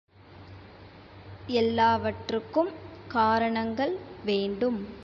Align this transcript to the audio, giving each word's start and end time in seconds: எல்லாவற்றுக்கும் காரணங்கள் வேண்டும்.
எல்லாவற்றுக்கும் 1.47 2.71
காரணங்கள் 3.07 3.97
வேண்டும். 4.25 4.99